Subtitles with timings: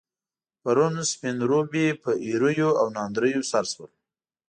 [0.61, 3.91] پرون، سپين روبي په ايريو او ناندريو سر شول.